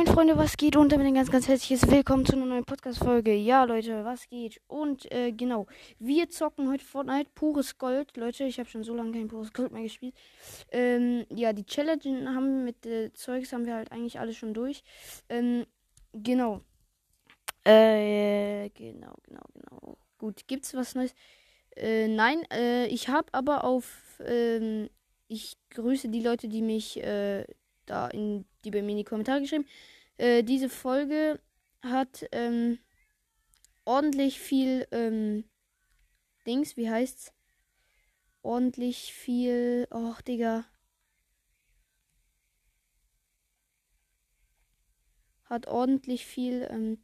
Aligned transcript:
Moin 0.00 0.14
Freunde, 0.14 0.38
was 0.38 0.56
geht? 0.56 0.76
Und 0.76 0.92
damit 0.92 1.06
ein 1.06 1.14
ganz, 1.14 1.30
ganz 1.30 1.46
herzliches 1.46 1.90
Willkommen 1.90 2.24
zu 2.24 2.32
einer 2.32 2.46
neuen 2.46 2.64
Podcast-Folge. 2.64 3.34
Ja, 3.34 3.64
Leute, 3.64 4.02
was 4.02 4.26
geht? 4.30 4.58
Und 4.66 5.12
äh, 5.12 5.30
genau, 5.30 5.66
wir 5.98 6.30
zocken 6.30 6.70
heute 6.70 6.82
Fortnite, 6.82 7.28
pures 7.34 7.76
Gold. 7.76 8.16
Leute, 8.16 8.44
ich 8.44 8.58
habe 8.58 8.66
schon 8.66 8.82
so 8.82 8.94
lange 8.94 9.12
kein 9.12 9.28
pures 9.28 9.52
Gold 9.52 9.72
mehr 9.72 9.82
gespielt. 9.82 10.14
Ähm, 10.70 11.26
ja, 11.28 11.52
die 11.52 11.66
Challenge 11.66 12.34
haben 12.34 12.64
mit 12.64 12.86
äh, 12.86 13.12
Zeugs 13.12 13.52
haben 13.52 13.66
wir 13.66 13.74
halt 13.74 13.92
eigentlich 13.92 14.18
alles 14.18 14.38
schon 14.38 14.54
durch. 14.54 14.82
Ähm, 15.28 15.66
genau. 16.14 16.62
Äh, 17.64 18.70
genau, 18.70 19.12
genau, 19.24 19.42
genau. 19.52 19.98
Gut, 20.16 20.46
gibt's 20.46 20.72
was 20.72 20.94
Neues? 20.94 21.14
Äh, 21.76 22.08
nein, 22.08 22.40
äh, 22.50 22.86
ich 22.86 23.10
habe 23.10 23.28
aber 23.32 23.64
auf, 23.64 24.18
ähm, 24.24 24.88
ich 25.28 25.58
grüße 25.68 26.08
die 26.08 26.22
Leute, 26.22 26.48
die 26.48 26.62
mich, 26.62 26.96
äh, 27.02 27.44
da 27.90 28.08
in 28.08 28.44
die 28.64 28.70
bei 28.70 28.82
mir 28.82 28.92
in 28.92 28.98
die 28.98 29.04
Kommentare 29.04 29.40
geschrieben. 29.40 29.66
Äh, 30.16 30.42
diese 30.42 30.68
Folge 30.68 31.40
hat 31.82 32.26
ähm, 32.32 32.78
ordentlich 33.84 34.38
viel 34.38 34.86
ähm, 34.92 35.44
Dings, 36.46 36.76
wie 36.76 36.90
heißt's? 36.90 37.32
Ordentlich 38.42 39.12
viel. 39.12 39.86
Och, 39.90 40.20
Digga. 40.22 40.64
Hat 45.44 45.66
ordentlich 45.66 46.24
viel 46.24 46.66
ähm, 46.70 47.02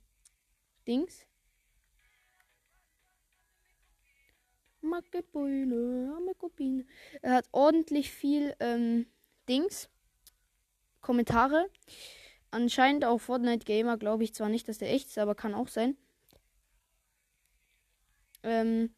Dings. 0.86 1.26
Er 7.22 7.34
hat 7.34 7.48
ordentlich 7.52 8.10
viel 8.12 8.54
ähm, 8.60 9.06
Dings. 9.48 9.90
Kommentare. 11.06 11.70
Anscheinend 12.50 13.04
auch 13.04 13.18
Fortnite 13.18 13.64
Gamer, 13.64 13.96
glaube 13.96 14.24
ich 14.24 14.34
zwar 14.34 14.48
nicht, 14.48 14.68
dass 14.68 14.78
der 14.78 14.92
echt 14.92 15.08
ist, 15.08 15.18
aber 15.18 15.36
kann 15.36 15.54
auch 15.54 15.68
sein. 15.68 15.96
Ähm, 18.42 18.94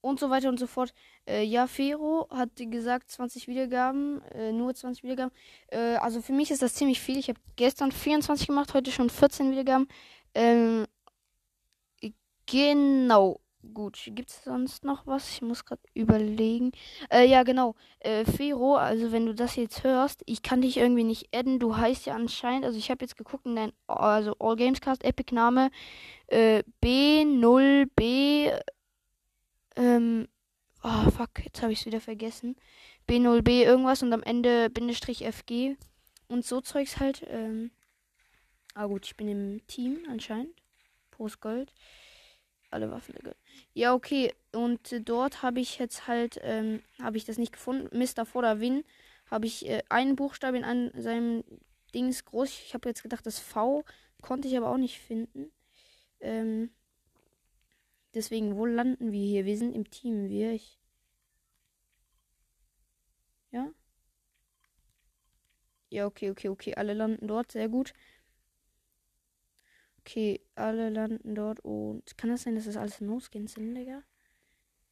und 0.00 0.18
so 0.18 0.28
weiter 0.30 0.48
und 0.48 0.58
so 0.58 0.66
fort. 0.66 0.92
Äh, 1.26 1.44
ja, 1.44 1.66
Fero 1.68 2.28
hat 2.30 2.50
gesagt 2.56 3.10
20 3.10 3.46
Wiedergaben, 3.46 4.22
äh, 4.32 4.52
nur 4.52 4.74
20 4.74 5.04
Wiedergaben. 5.04 5.32
Äh, 5.68 5.96
also 5.96 6.20
für 6.20 6.32
mich 6.32 6.50
ist 6.50 6.62
das 6.62 6.74
ziemlich 6.74 7.00
viel. 7.00 7.18
Ich 7.18 7.28
habe 7.28 7.40
gestern 7.56 7.92
24 7.92 8.48
gemacht, 8.48 8.74
heute 8.74 8.90
schon 8.90 9.10
14 9.10 9.52
Wiedergaben. 9.52 9.86
Ähm, 10.34 10.86
genau. 12.46 13.40
Gut, 13.74 13.98
gibt 14.14 14.30
es 14.30 14.44
sonst 14.44 14.84
noch 14.84 15.06
was? 15.08 15.32
Ich 15.32 15.42
muss 15.42 15.64
gerade 15.64 15.82
überlegen. 15.92 16.70
Äh, 17.10 17.26
ja, 17.26 17.42
genau. 17.42 17.74
Äh, 17.98 18.24
Fero, 18.24 18.76
also 18.76 19.10
wenn 19.10 19.26
du 19.26 19.34
das 19.34 19.56
jetzt 19.56 19.82
hörst, 19.82 20.22
ich 20.26 20.42
kann 20.42 20.60
dich 20.60 20.76
irgendwie 20.76 21.02
nicht 21.02 21.34
adden. 21.34 21.58
Du 21.58 21.76
heißt 21.76 22.06
ja 22.06 22.14
anscheinend, 22.14 22.64
also 22.64 22.78
ich 22.78 22.88
habe 22.90 23.04
jetzt 23.04 23.16
geguckt 23.16 23.46
in 23.46 23.56
dein, 23.56 23.72
also 23.88 24.36
All 24.38 24.54
Gamescast 24.54 25.02
Epic 25.04 25.34
Name 25.34 25.72
äh, 26.28 26.62
B0B. 26.84 28.52
Ähm, 29.74 30.28
oh 30.84 31.10
fuck, 31.10 31.44
jetzt 31.44 31.60
habe 31.60 31.72
ich 31.72 31.80
es 31.80 31.86
wieder 31.86 32.00
vergessen. 32.00 32.54
B0B 33.08 33.64
irgendwas 33.64 34.04
und 34.04 34.12
am 34.12 34.22
Ende 34.22 34.70
Bindestrich 34.70 35.24
FG 35.26 35.76
und 36.28 36.44
so 36.44 36.60
Zeugs 36.60 37.00
halt. 37.00 37.26
Ähm, 37.28 37.72
ah 38.74 38.86
gut, 38.86 39.04
ich 39.06 39.16
bin 39.16 39.28
im 39.28 39.66
Team 39.66 39.98
anscheinend. 40.08 40.54
Post 41.10 41.40
Gold 41.40 41.72
alle 42.70 42.90
Waffen 42.90 43.16
egal. 43.16 43.36
Ja, 43.74 43.94
okay. 43.94 44.34
Und 44.52 44.92
äh, 44.92 45.00
dort 45.00 45.42
habe 45.42 45.60
ich 45.60 45.78
jetzt 45.78 46.06
halt, 46.06 46.38
ähm, 46.42 46.82
habe 47.02 47.16
ich 47.16 47.24
das 47.24 47.38
nicht 47.38 47.52
gefunden. 47.52 47.96
Mr. 47.96 48.24
Vorder 48.26 48.60
Win 48.60 48.84
habe 49.30 49.46
ich 49.46 49.68
äh, 49.68 49.82
einen 49.88 50.16
Buchstaben 50.16 50.64
an 50.64 50.90
seinem 50.94 51.44
Dings 51.94 52.24
groß. 52.24 52.48
Ich 52.50 52.74
habe 52.74 52.88
jetzt 52.88 53.02
gedacht, 53.02 53.26
das 53.26 53.38
V 53.38 53.84
konnte 54.22 54.48
ich 54.48 54.56
aber 54.56 54.70
auch 54.70 54.78
nicht 54.78 54.98
finden. 54.98 55.50
Ähm, 56.20 56.70
deswegen, 58.14 58.56
wo 58.56 58.66
landen 58.66 59.12
wir 59.12 59.24
hier? 59.26 59.44
Wir 59.44 59.56
sind 59.56 59.74
im 59.74 59.90
Team. 59.90 60.28
Wir. 60.28 60.52
Ich 60.52 60.78
ja? 63.50 63.72
Ja, 65.90 66.06
okay, 66.06 66.30
okay, 66.30 66.48
okay. 66.48 66.74
Alle 66.74 66.94
landen 66.94 67.26
dort. 67.28 67.52
Sehr 67.52 67.68
gut. 67.68 67.92
Okay, 70.08 70.40
alle 70.54 70.88
landen 70.88 71.34
dort 71.34 71.60
und 71.60 72.16
kann 72.16 72.30
das 72.30 72.44
sein, 72.44 72.54
dass 72.54 72.64
das 72.64 72.78
alles 72.78 73.02
No-Skins 73.02 73.52
sind, 73.52 73.74
Digga? 73.74 74.02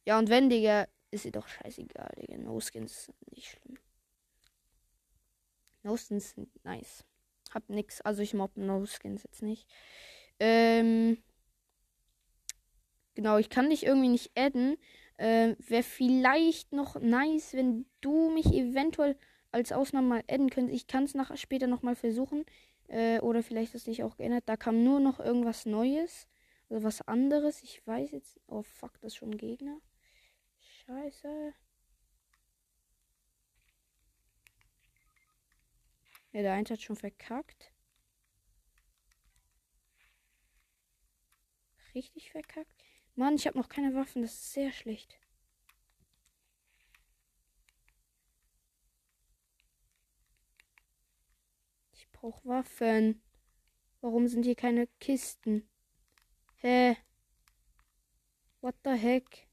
Ja, 0.05 0.19
und 0.19 0.29
wenn, 0.29 0.47
Digga, 0.47 0.87
ist 1.09 1.23
sie 1.23 1.31
doch 1.31 1.47
scheißegal, 1.47 2.11
Digga. 2.21 2.37
No-Skins 2.37 3.05
sind 3.05 3.31
nicht 3.31 3.47
schlimm. 3.47 3.79
No-Skins 5.81 6.35
sind 6.35 6.63
nice. 6.63 7.03
Hab 7.51 7.67
nix, 7.67 7.99
also 8.01 8.21
ich 8.21 8.35
mob 8.35 8.55
No-Skins 8.57 9.23
jetzt 9.23 9.41
nicht. 9.41 9.67
Ähm. 10.39 11.17
Genau, 13.15 13.39
ich 13.39 13.49
kann 13.49 13.71
dich 13.71 13.87
irgendwie 13.87 14.09
nicht 14.09 14.37
adden. 14.37 14.77
Ähm, 15.17 15.55
Wäre 15.57 15.81
vielleicht 15.81 16.73
noch 16.73 17.01
nice, 17.01 17.53
wenn 17.53 17.87
du 18.01 18.29
mich 18.29 18.53
eventuell 18.53 19.17
als 19.51 19.71
Ausnahme 19.71 20.07
mal 20.07 20.23
adden 20.29 20.51
könntest. 20.51 20.75
Ich 20.75 20.85
kann 20.85 21.05
es 21.05 21.39
später 21.39 21.65
nochmal 21.65 21.95
versuchen. 21.95 22.45
Äh, 22.87 23.19
oder 23.19 23.43
vielleicht 23.43 23.75
ist 23.75 23.85
sich 23.85 24.03
auch 24.03 24.17
geändert. 24.17 24.43
Da 24.47 24.57
kam 24.57 24.83
nur 24.83 24.99
noch 24.99 25.19
irgendwas 25.19 25.65
Neues. 25.65 26.27
Also 26.69 26.83
was 26.83 27.01
anderes. 27.07 27.63
Ich 27.63 27.85
weiß 27.85 28.11
jetzt. 28.11 28.39
Oh 28.47 28.63
fuck, 28.63 28.93
das 29.01 29.13
ist 29.13 29.17
schon 29.17 29.31
ein 29.31 29.37
Gegner. 29.37 29.79
Scheiße. 30.59 31.53
Ja, 36.33 36.41
der 36.41 36.53
eine 36.53 36.69
hat 36.69 36.81
schon 36.81 36.95
verkackt. 36.95 37.73
Richtig 41.95 42.31
verkackt. 42.31 42.71
Mann, 43.15 43.35
ich 43.35 43.47
habe 43.47 43.57
noch 43.57 43.69
keine 43.69 43.95
Waffen. 43.95 44.21
Das 44.21 44.33
ist 44.33 44.53
sehr 44.53 44.71
schlecht. 44.71 45.17
Brauche 52.27 52.45
Waffen. 52.45 53.21
Warum 54.01 54.27
sind 54.27 54.43
hier 54.43 54.55
keine 54.55 54.87
Kisten? 54.99 55.69
Hä? 56.57 56.97
What 58.61 58.75
the 58.83 58.91
heck? 58.91 59.47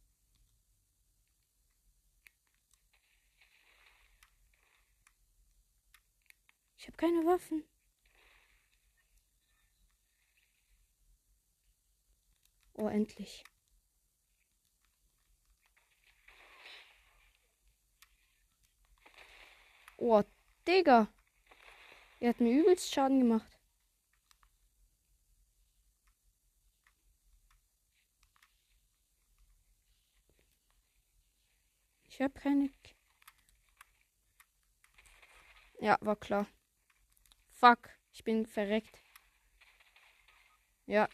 Ich 6.76 6.86
habe 6.88 6.96
keine 6.96 7.24
Waffen. 7.24 7.64
Oh, 12.74 12.88
endlich. 12.88 13.44
Oh, 19.96 20.22
Digga. 20.66 21.08
Er 22.24 22.30
hat 22.30 22.40
mir 22.40 22.58
übelst 22.58 22.90
Schaden 22.90 23.20
gemacht. 23.20 23.58
Ich 32.08 32.22
habe 32.22 32.32
keine. 32.32 32.70
K 32.70 32.94
ja, 35.80 35.98
war 36.00 36.16
klar. 36.16 36.46
Fuck, 37.50 37.90
ich 38.14 38.24
bin 38.24 38.46
verreckt. 38.46 39.02
Ja. 40.86 41.10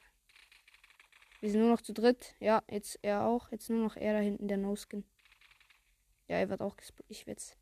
Wir 1.40 1.50
sind 1.50 1.58
nur 1.58 1.70
noch 1.70 1.82
zu 1.82 1.93
dritt. 1.93 2.37
Ja, 2.38 2.62
jetzt 2.70 3.00
er 3.02 3.25
auch. 3.25 3.50
Jetzt 3.50 3.69
nur 3.69 3.82
noch 3.82 3.96
er 3.96 4.12
da 4.12 4.20
hinten, 4.20 4.46
der 4.46 4.58
No-Skin. 4.58 5.05
Ja, 6.29 6.37
er 6.37 6.50
wird 6.50 6.61
auch 6.61 6.76
Ich 7.08 7.26
werd's. 7.26 7.56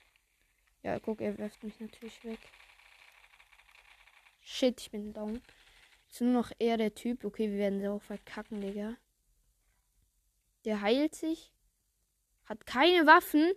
Ja, 0.83 0.99
guck, 0.99 1.23
er 1.23 1.39
wirft 1.39 1.63
mich 1.63 1.81
natürlich 1.81 2.23
weg. 2.25 2.41
Shit, 4.51 4.81
ich 4.81 4.91
bin 4.91 5.13
down. 5.13 5.43
Ist 6.11 6.23
nur 6.23 6.33
noch 6.33 6.51
eher 6.59 6.79
der 6.79 6.95
Typ. 6.95 7.23
Okay, 7.25 7.51
wir 7.51 7.59
werden 7.59 7.81
sie 7.81 7.89
auch 7.89 8.03
verkacken, 8.03 8.61
Digga. 8.63 8.97
Der 10.65 10.81
heilt 10.81 11.15
sich. 11.15 11.53
Hat 12.47 12.65
keine 12.67 13.07
Waffen. 13.07 13.53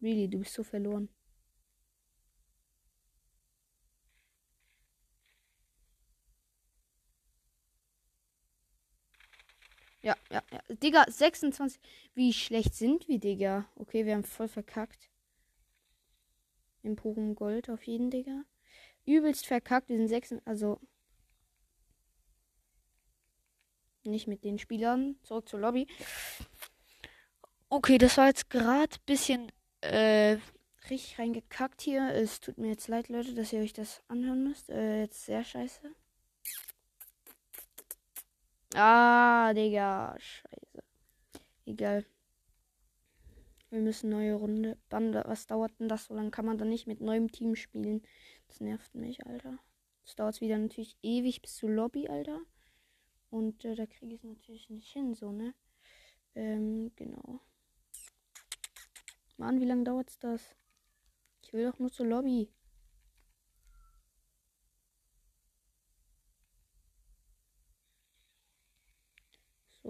Really, 0.00 0.28
du 0.28 0.38
bist 0.38 0.54
so 0.54 0.64
verloren. 0.64 1.10
Ja, 10.02 10.16
ja, 10.30 10.42
ja. 10.50 10.74
Digga, 10.74 11.04
26. 11.08 11.80
Wie 12.14 12.32
schlecht 12.32 12.74
sind 12.74 13.06
wir, 13.08 13.18
Digga? 13.18 13.66
Okay, 13.76 14.06
wir 14.06 14.14
haben 14.14 14.24
voll 14.24 14.48
verkackt. 14.48 15.10
Im 16.82 16.96
puren 16.96 17.34
Gold 17.34 17.68
auf 17.68 17.82
jeden, 17.84 18.10
Digga. 18.10 18.44
Übelst 19.04 19.46
verkackt. 19.46 19.88
Wir 19.88 19.98
sind 19.98 20.08
6. 20.08 20.36
Also. 20.44 20.80
Nicht 24.04 24.26
mit 24.26 24.44
den 24.44 24.58
Spielern. 24.58 25.16
Zurück 25.22 25.48
zur 25.48 25.60
Lobby. 25.60 25.86
Okay, 27.68 27.98
das 27.98 28.16
war 28.16 28.28
jetzt 28.28 28.48
gerade 28.48 28.96
ein 28.96 29.04
bisschen 29.04 29.52
äh, 29.82 30.38
richtig 30.88 31.18
reingekackt 31.18 31.82
hier. 31.82 32.14
Es 32.14 32.40
tut 32.40 32.56
mir 32.56 32.68
jetzt 32.68 32.88
leid, 32.88 33.08
Leute, 33.10 33.34
dass 33.34 33.52
ihr 33.52 33.60
euch 33.60 33.74
das 33.74 34.02
anhören 34.08 34.44
müsst. 34.44 34.70
Äh, 34.70 35.02
jetzt 35.02 35.26
sehr 35.26 35.44
scheiße. 35.44 35.94
Ah, 38.74 39.52
Digga. 39.52 40.16
Scheiße. 40.18 40.82
Egal. 41.66 42.04
Wir 43.70 43.80
müssen 43.80 44.10
neue 44.10 44.34
Runde. 44.34 44.76
Bande, 44.88 45.22
was 45.26 45.46
dauert 45.46 45.78
denn 45.78 45.88
das 45.88 46.06
so 46.06 46.14
lange? 46.14 46.30
Kann 46.30 46.46
man 46.46 46.58
dann 46.58 46.68
nicht 46.68 46.86
mit 46.86 47.00
neuem 47.00 47.30
Team 47.30 47.54
spielen? 47.54 48.02
Das 48.48 48.60
nervt 48.60 48.94
mich, 48.94 49.26
Alter. 49.26 49.58
Das 50.04 50.16
dauert 50.16 50.40
wieder 50.40 50.58
natürlich 50.58 50.96
ewig 51.02 51.42
bis 51.42 51.56
zur 51.56 51.70
Lobby, 51.70 52.08
Alter. 52.08 52.40
Und 53.30 53.64
äh, 53.64 53.76
da 53.76 53.86
kriege 53.86 54.14
ich 54.14 54.24
es 54.24 54.24
natürlich 54.24 54.70
nicht 54.70 54.92
hin, 54.92 55.14
so, 55.14 55.30
ne? 55.30 55.54
Ähm, 56.34 56.90
genau. 56.96 57.40
Mann, 59.36 59.60
wie 59.60 59.66
lange 59.66 59.84
dauert 59.84 60.12
das? 60.24 60.56
Ich 61.42 61.52
will 61.52 61.64
doch 61.64 61.78
nur 61.78 61.90
zur 61.90 62.06
Lobby. 62.06 62.50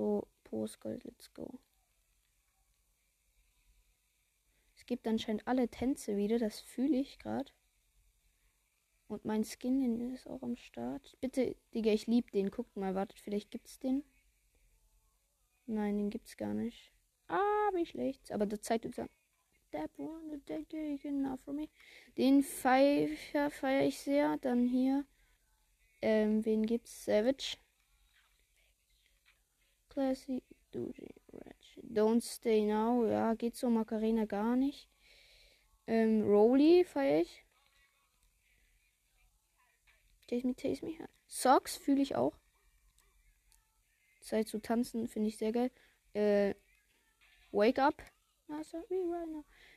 So, 0.01 0.27
Postgold, 0.45 1.05
let's 1.05 1.31
go. 1.35 1.61
Es 4.75 4.87
gibt 4.87 5.07
anscheinend 5.07 5.47
alle 5.47 5.69
Tänze 5.69 6.17
wieder, 6.17 6.39
das 6.39 6.59
fühle 6.59 6.97
ich 6.97 7.19
gerade. 7.19 7.53
Und 9.09 9.27
mein 9.27 9.45
Skin 9.45 9.79
den 9.79 10.15
ist 10.15 10.27
auch 10.27 10.43
am 10.43 10.57
Start. 10.57 11.19
Bitte, 11.21 11.55
Digga, 11.75 11.93
ich 11.93 12.07
liebe 12.07 12.31
den. 12.31 12.51
Guckt 12.51 12.75
mal, 12.79 12.95
wartet, 12.95 13.19
vielleicht 13.19 13.51
gibt's 13.51 13.79
den. 13.79 14.03
Nein, 15.67 15.99
den 15.99 16.09
gibt's 16.09 16.39
gar 16.39 16.55
nicht. 16.55 16.95
Ah, 17.29 17.69
wie 17.75 17.85
schlecht. 17.85 18.33
Aber 18.33 18.47
der 18.47 18.63
Zeit 18.63 18.87
uns 18.87 18.99
an. 18.99 19.11
That 19.71 19.91
one, 19.99 20.41
that 20.47 20.67
can 20.71 21.21
now 21.21 21.37
for 21.37 21.53
me. 21.53 21.69
Den 22.17 22.43
feier, 22.43 23.51
feier 23.51 23.87
ich 23.87 23.99
sehr. 23.99 24.39
Dann 24.39 24.67
hier. 24.67 25.05
Ähm, 26.01 26.43
wen 26.47 26.65
gibt's? 26.65 27.05
Savage. 27.05 27.59
Classy. 30.01 30.43
Don't 31.83 32.23
stay 32.23 32.65
now. 32.65 33.05
Ja, 33.05 33.35
geht 33.35 33.55
so. 33.55 33.69
Macarena 33.69 34.25
gar 34.25 34.57
nicht. 34.57 34.89
Ähm, 35.87 36.23
Rolly 36.23 36.85
feier 36.85 37.21
ich. 37.21 37.45
Taste 40.27 40.47
me, 40.47 40.55
taste 40.55 40.87
me. 40.87 40.97
Socks 41.27 41.77
fühle 41.77 42.01
ich 42.01 42.17
auch. 42.17 42.35
Zeit 44.23 44.49
zu 44.49 44.59
tanzen 44.63 45.07
finde 45.07 45.29
ich 45.29 45.37
sehr 45.37 45.53
geil. 45.53 45.71
Äh, 46.15 46.55
Wake 47.53 47.79
up. 47.79 48.03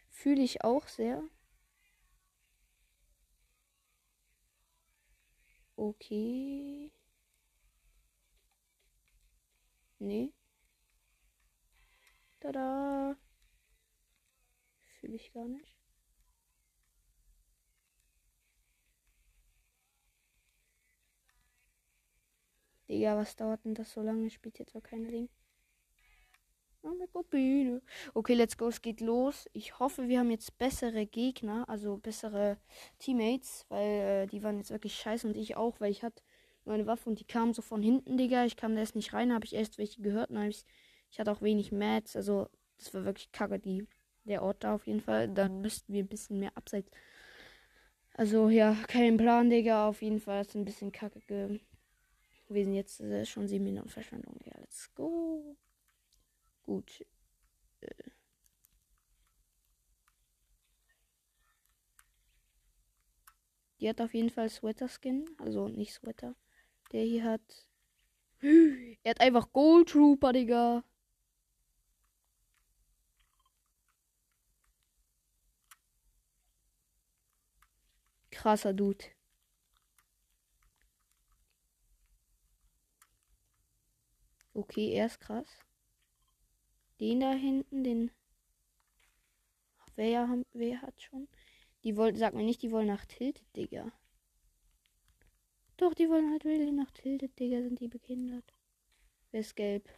Fühle 0.10 0.42
ich 0.42 0.64
auch 0.64 0.88
sehr. 0.88 1.22
Okay. 5.76 6.92
Nee. 10.04 10.34
Tada. 12.42 13.16
Fühle 15.00 15.16
ich 15.16 15.32
gar 15.34 15.48
nicht. 15.48 15.78
Digga, 22.88 23.18
was 23.18 23.36
dauert 23.36 23.66
denn 23.66 23.76
das 23.76 23.92
so 23.94 24.02
lange? 24.02 24.30
Spielt 24.30 24.60
jetzt 24.60 24.76
auch 24.76 24.84
keine 24.84 25.10
Ding. 25.12 25.30
Okay, 28.14 28.34
let's 28.36 28.58
go. 28.58 28.68
Es 28.68 28.82
geht 28.82 29.02
los. 29.02 29.48
Ich 29.54 29.80
hoffe, 29.80 30.08
wir 30.08 30.20
haben 30.20 30.32
jetzt 30.32 30.58
bessere 30.58 31.06
Gegner, 31.06 31.68
also 31.70 31.98
bessere 31.98 32.58
Teammates, 33.00 33.66
weil 33.70 34.24
äh, 34.24 34.28
die 34.28 34.44
waren 34.44 34.58
jetzt 34.58 34.72
wirklich 34.72 34.96
scheiße 34.96 35.28
und 35.28 35.38
ich 35.38 35.56
auch, 35.58 35.80
weil 35.80 35.92
ich 35.92 36.04
hatte 36.04 36.22
meine 36.65 36.88
Waffe 36.88 37.10
und 37.10 37.19
die 37.19 37.25
kamen 37.25 37.54
so 37.54 37.62
von 37.62 37.81
hinten, 37.81 38.18
Digga. 38.18 38.45
Ich 38.45 38.56
kam 38.56 38.74
da 38.75 38.81
erst 38.81 38.95
nicht 38.95 39.13
rein, 39.13 39.33
habe 39.33 39.45
ich 39.45 39.54
erst 39.54 39.77
welche 39.77 40.01
gehört. 40.01 40.31
Dann 40.31 40.50
ich, 40.50 40.65
ich 41.12 41.19
hatte 41.19 41.31
auch 41.31 41.42
wenig 41.42 41.71
Mats, 41.71 42.15
also 42.15 42.50
das 42.77 42.94
war 42.94 43.06
wirklich 43.06 43.31
kacke, 43.31 43.60
die, 43.60 43.88
der 44.25 44.44
Ort 44.44 44.63
da 44.63 44.75
auf 44.75 44.88
jeden 44.88 45.01
Fall. 45.01 45.30
Dann 45.30 45.62
müssten 45.62 45.94
wir 45.94 46.04
ein 46.04 46.07
bisschen 46.07 46.39
mehr 46.39 46.56
abseits. 46.56 46.89
Also 48.15 48.50
ja, 48.50 48.75
kein 48.88 49.18
Plan, 49.18 49.50
Digga. 49.50 49.88
Auf 49.88 50.01
jeden 50.01 50.19
Fall 50.19 50.42
ist 50.42 50.56
ein 50.56 50.65
bisschen 50.65 50.92
kacke 50.92 51.19
gewesen. 52.48 52.74
Jetzt 52.74 53.00
es 53.00 53.30
schon 53.30 53.48
sieben 53.48 53.66
Minuten 53.66 53.89
Verschwendung. 53.89 54.39
Ja, 54.45 54.54
let's 54.59 54.94
go. 54.94 55.57
Gut. 56.63 57.06
Äh. 57.81 57.89
Die 63.80 63.89
hat 63.89 64.00
auf 64.00 64.13
jeden 64.13 64.30
Fall 64.30 64.50
Sweater 64.50 64.88
Skin. 64.88 65.25
Also 65.39 65.68
nicht 65.68 65.94
Sweater. 65.94 66.36
Der 66.94 67.04
hier 67.04 67.24
hat. 67.24 67.68
Er 69.04 69.10
hat 69.10 69.22
einfach 69.22 69.51
Gold 69.51 69.90
Trooper, 69.90 70.31
Digga. 70.31 70.84
Krasser 78.31 78.74
Dude. 78.74 79.06
Okay, 84.54 84.94
er 84.94 85.07
ist 85.07 85.19
krass. 85.19 85.48
Den 87.00 87.22
da 87.22 87.31
hinten, 87.31 87.84
den. 87.84 88.12
Wer, 89.95 90.28
haben, 90.28 90.45
wer 90.54 90.81
hat 90.81 91.01
schon? 91.01 91.28
Die 91.84 91.98
wollen, 91.98 92.16
sag 92.16 92.34
mir 92.34 92.44
nicht, 92.44 92.62
die 92.62 92.72
wollen 92.72 92.88
nach 92.88 93.06
Tilted, 93.06 93.45
Digga. 93.56 93.92
Doch, 95.78 95.94
die 95.94 96.10
wollen 96.10 96.31
halt 96.31 96.46
really 96.46 96.72
nach 96.72 96.92
Tilted, 96.92 97.38
Digga. 97.40 97.62
Sind 97.62 97.80
die 97.80 97.88
behindert? 97.88 98.54
Wer 99.31 99.42
ist 99.42 99.56
gelb? 99.56 99.90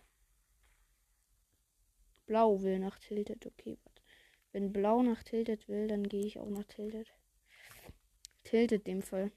Blau 2.25 2.61
will 2.61 2.79
nach 2.79 2.97
Tilted. 2.99 3.45
Okay, 3.45 3.77
warte. 3.83 4.01
Wenn 4.51 4.71
Blau 4.71 5.03
nach 5.03 5.23
Tilted 5.23 5.67
will, 5.67 5.87
dann 5.87 6.07
gehe 6.07 6.25
ich 6.25 6.39
auch 6.39 6.49
nach 6.49 6.63
Tilted. 6.63 7.13
Tilted 8.43 8.87
dem 8.87 9.01
Fall. 9.01 9.31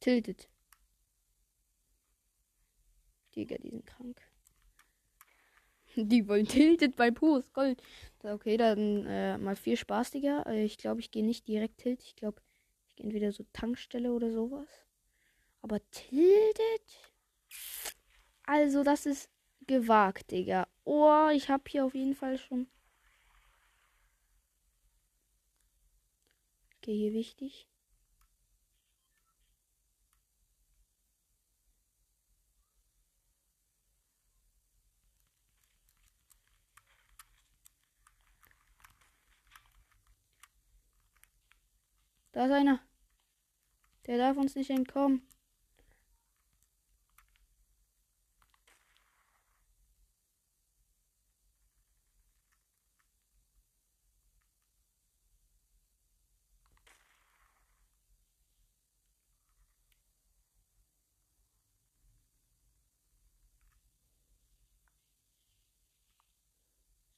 Tilted. 0.00 0.48
Digga, 3.34 3.58
die 3.58 3.70
sind 3.70 3.86
krank. 3.86 4.25
Die 5.96 6.28
wollen 6.28 6.46
tiltet 6.46 6.94
bei 6.96 7.10
Pus 7.10 7.52
Gold. 7.52 7.82
Okay, 8.22 8.56
dann 8.56 9.06
äh, 9.06 9.38
mal 9.38 9.56
viel 9.56 9.76
Spaß, 9.76 10.10
Digga. 10.10 10.42
Äh, 10.42 10.64
ich 10.64 10.76
glaube, 10.78 11.00
ich 11.00 11.10
gehe 11.10 11.24
nicht 11.24 11.48
direkt 11.48 11.78
tilt. 11.78 12.02
Ich 12.02 12.16
glaube, 12.16 12.40
ich 12.88 12.96
gehe 12.96 13.04
entweder 13.06 13.32
so 13.32 13.44
Tankstelle 13.52 14.12
oder 14.12 14.30
sowas. 14.30 14.68
Aber 15.62 15.80
tiltet? 15.90 17.12
Also, 18.44 18.82
das 18.82 19.06
ist 19.06 19.30
gewagt, 19.66 20.30
Digga. 20.30 20.68
Oh, 20.84 21.28
ich 21.32 21.48
habe 21.48 21.64
hier 21.68 21.84
auf 21.84 21.94
jeden 21.94 22.14
Fall 22.14 22.38
schon. 22.38 22.68
Okay, 26.78 26.94
hier 26.94 27.12
wichtig. 27.12 27.68
Da 42.36 42.44
ist 42.44 42.52
einer. 42.52 42.80
Der 44.06 44.18
darf 44.18 44.36
uns 44.36 44.54
nicht 44.56 44.68
entkommen. 44.68 45.26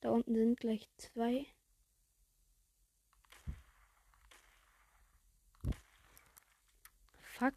Da 0.00 0.10
unten 0.10 0.36
sind 0.36 0.60
gleich 0.60 0.88
zwei. 0.96 1.44
fuck? 7.38 7.54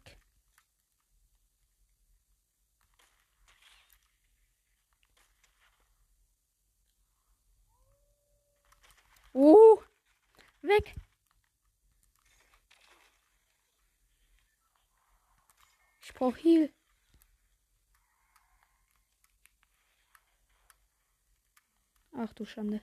Oh, 9.34 9.82
weg. 10.62 10.94
Ich 16.02 16.14
brauche 16.14 16.38
Heal. 16.38 16.70
Ach 22.14 22.32
du 22.34 22.44
Schande. 22.44 22.82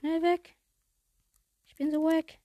Schnell 0.00 0.22
weg. 0.22 0.56
Ich 1.66 1.76
bin 1.76 1.90
so 1.90 2.06
weg. 2.06 2.40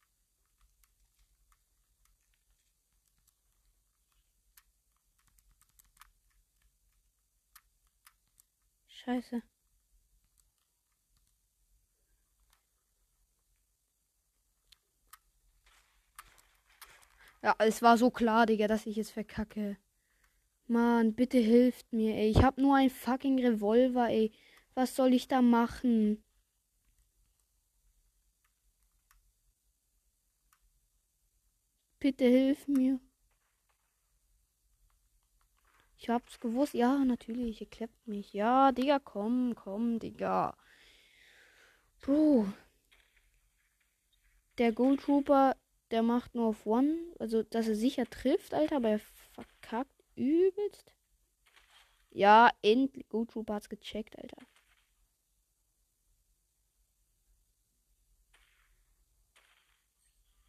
Scheiße. 8.89 9.41
Ja, 17.41 17.55
es 17.59 17.81
war 17.81 17.97
so 17.97 18.11
klar, 18.11 18.45
Digga, 18.47 18.67
dass 18.67 18.85
ich 18.85 18.97
es 18.97 19.11
verkacke. 19.11 19.77
Mann, 20.67 21.13
bitte 21.13 21.37
hilft 21.37 21.93
mir, 21.93 22.15
ey. 22.15 22.31
Ich 22.31 22.43
hab 22.43 22.57
nur 22.57 22.75
ein 22.75 22.89
fucking 22.89 23.39
Revolver, 23.39 24.09
ey. 24.09 24.33
Was 24.73 24.97
soll 24.97 25.13
ich 25.13 25.29
da 25.29 25.41
machen? 25.41 26.24
Bitte 32.05 32.25
hilf 32.25 32.67
mir. 32.67 32.99
Ich 35.97 36.07
hab's 36.07 36.39
gewusst. 36.39 36.75
Ja, 36.75 37.03
natürlich. 37.03 37.61
Ihr 37.61 37.67
klappt 37.67 38.07
mich. 38.07 38.31
Ja, 38.31 38.71
Digga, 38.71 38.99
komm, 38.99 39.55
komm, 39.55 39.97
Digga. 39.97 40.55
Bro. 42.01 42.53
Der 44.59 44.71
Gold 44.71 45.01
Trooper 45.01 45.55
der 45.89 46.03
macht 46.03 46.35
nur 46.35 46.45
auf 46.49 46.67
One. 46.67 46.95
Also, 47.17 47.41
dass 47.41 47.67
er 47.67 47.75
sicher 47.75 48.07
trifft, 48.07 48.53
Alter, 48.53 48.75
aber 48.75 48.89
er 48.89 48.99
verkackt 49.33 50.03
übelst. 50.15 50.93
Ja, 52.11 52.51
endlich. 52.61 53.09
Gut, 53.09 53.31
Trooper 53.31 53.55
hat's 53.55 53.67
gecheckt, 53.67 54.15
Alter. 54.19 54.45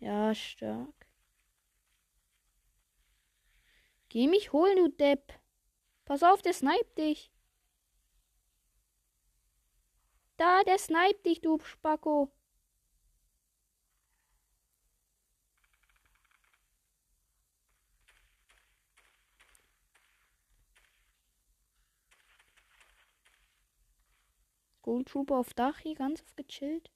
Ja, 0.01 0.35
stark. 0.35 1.06
Geh 4.17 4.29
mich 4.29 4.51
holen, 4.55 4.77
du 4.79 4.89
Depp. 4.89 5.39
Pass 6.07 6.23
auf, 6.23 6.41
der 6.41 6.55
sniped 6.55 6.97
dich. 6.97 7.31
Da, 10.39 10.63
der 10.65 10.79
sniped 10.79 11.27
dich, 11.27 11.43
du 11.43 11.59
Spacko. 11.59 12.33
Gold 24.81 25.09
Trooper 25.09 25.37
auf 25.37 25.53
Dach 25.53 25.79
hier 25.81 25.95
ganz 25.95 26.23
auf 26.23 26.35
gechillt. 26.37 26.91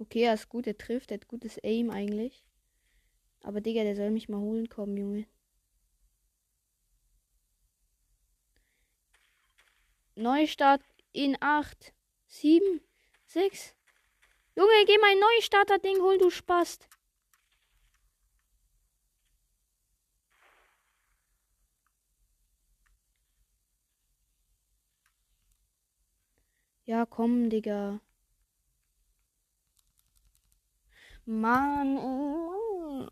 Okay, 0.00 0.22
er 0.22 0.34
ist 0.34 0.48
gut, 0.48 0.66
er 0.66 0.78
trifft, 0.78 1.10
er 1.10 1.16
hat 1.16 1.28
gutes 1.28 1.58
Aim 1.64 1.90
eigentlich. 1.90 2.44
Aber 3.42 3.60
Digga, 3.60 3.82
der 3.82 3.96
soll 3.96 4.10
mich 4.10 4.28
mal 4.28 4.40
holen 4.40 4.68
kommen, 4.68 4.96
Junge. 4.96 5.26
Neustart 10.14 10.82
in 11.12 11.36
8, 11.40 11.92
7, 12.26 12.80
6. 13.26 13.74
Junge, 14.56 14.84
geh 14.86 14.98
mein 15.00 15.18
Neustarter-Ding 15.18 16.00
hol, 16.00 16.18
du 16.18 16.30
Spast. 16.30 16.88
Ja, 26.84 27.04
komm, 27.06 27.50
Digga. 27.50 28.00
Mann, 31.28 31.98
oh 31.98 32.38
Mann. 32.98 33.10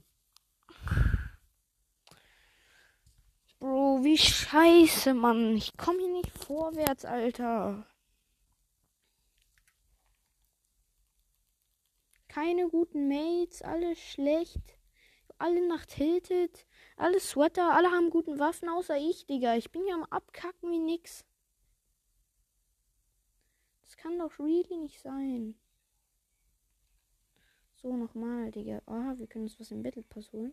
Bro, 3.59 4.05
wie 4.05 4.17
scheiße, 4.17 5.13
Mann. 5.13 5.55
Ich 5.57 5.77
komme 5.77 5.99
hier 5.99 6.13
nicht 6.13 6.31
vorwärts, 6.31 7.05
Alter. 7.05 7.87
Keine 12.29 12.71
guten 12.71 13.07
Mates, 13.07 13.61
alle 13.61 13.95
schlecht. 13.97 14.79
Alle 15.37 15.69
nach 15.69 15.85
Tilted. 15.85 16.67
Alle 16.97 17.21
Sweater, 17.21 17.75
alle 17.75 17.91
haben 17.91 18.09
guten 18.09 18.39
Waffen, 18.39 18.71
außer 18.71 18.97
ich, 18.97 19.27
Digga. 19.27 19.57
Ich 19.57 19.71
bin 19.71 19.85
hier 19.85 19.95
am 19.95 20.05
Abkacken 20.05 20.71
wie 20.71 20.79
nix. 20.79 21.23
Das 23.85 23.99
kann 23.99 24.19
doch 24.19 24.39
really 24.39 24.79
nicht 24.79 25.03
sein. 25.03 25.61
So, 27.87 27.97
nochmal, 27.97 28.51
Digga. 28.51 28.83
Ah, 28.87 29.15
wir 29.17 29.29
können 29.29 29.45
uns 29.45 29.61
was 29.61 29.71
im 29.71 29.81
Battle 29.85 30.03
Pass 30.03 30.33
holen. 30.33 30.53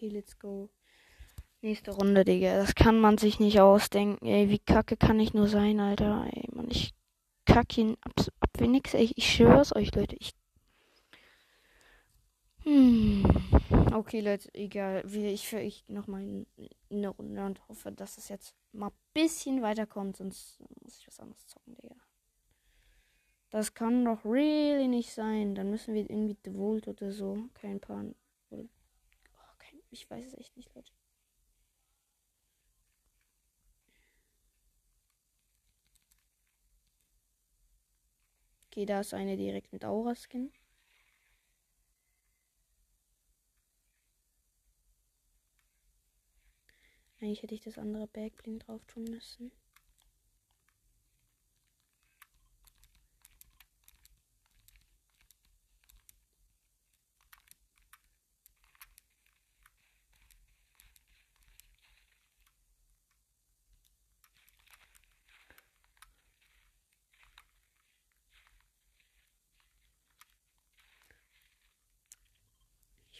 Okay, 0.00 0.08
let's 0.08 0.38
go. 0.38 0.70
Nächste 1.60 1.90
Runde, 1.90 2.24
Digga. 2.24 2.56
Das 2.56 2.74
kann 2.74 3.00
man 3.00 3.18
sich 3.18 3.38
nicht 3.38 3.60
ausdenken. 3.60 4.24
Ey, 4.24 4.48
wie 4.48 4.58
kacke 4.58 4.96
kann 4.96 5.20
ich 5.20 5.34
nur 5.34 5.46
sein, 5.46 5.78
Alter. 5.78 6.26
Ey, 6.32 6.48
Mann, 6.54 6.70
ich 6.70 6.94
kacke 7.44 7.82
ihn 7.82 7.98
ab, 8.00 8.14
ab 8.40 8.48
wie 8.56 8.68
nix. 8.68 8.94
Ey, 8.94 9.12
ich 9.14 9.30
schwör's 9.30 9.76
euch, 9.76 9.94
Leute. 9.94 10.16
Ich. 10.16 10.32
Hm. 12.62 13.26
Okay, 13.92 14.20
Leute, 14.22 14.48
egal. 14.54 15.04
Ich 15.04 15.46
führe 15.46 15.64
ich 15.64 15.84
nochmal 15.86 16.46
eine 16.90 17.08
Runde 17.08 17.44
und 17.44 17.68
hoffe, 17.68 17.92
dass 17.92 18.16
es 18.16 18.30
jetzt 18.30 18.54
mal 18.72 18.86
ein 18.86 18.96
bisschen 19.12 19.60
weiterkommt. 19.60 20.16
Sonst 20.16 20.60
muss 20.82 20.96
ich 20.98 21.06
was 21.08 21.20
anderes 21.20 21.46
zocken, 21.46 21.74
Digga. 21.74 21.96
Das 23.50 23.74
kann 23.74 24.06
doch 24.06 24.24
really 24.24 24.88
nicht 24.88 25.12
sein. 25.12 25.54
Dann 25.54 25.68
müssen 25.68 25.92
wir 25.92 26.08
irgendwie 26.08 26.38
The 26.42 26.52
Vault 26.52 26.88
oder 26.88 27.12
so. 27.12 27.36
Kein 27.52 27.80
Plan. 27.80 28.14
Ich 29.90 30.08
weiß 30.10 30.24
es 30.26 30.34
echt 30.34 30.56
nicht, 30.56 30.74
Leute. 30.74 30.92
Okay, 38.66 38.86
da 38.86 39.00
ist 39.00 39.14
eine 39.14 39.36
direkt 39.36 39.72
mit 39.72 39.84
Aura-Skin. 39.84 40.52
Eigentlich 47.20 47.42
hätte 47.42 47.54
ich 47.54 47.60
das 47.60 47.78
andere 47.78 48.06
Backbling 48.06 48.58
drauf 48.60 48.84
tun 48.86 49.04
müssen. 49.04 49.52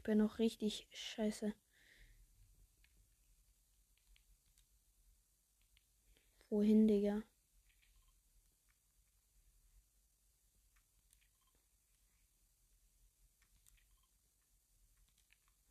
Ich 0.01 0.05
bin 0.05 0.17
noch 0.17 0.39
richtig 0.39 0.89
scheiße. 0.93 1.53
Wohin, 6.49 6.89
Digga? 6.89 7.23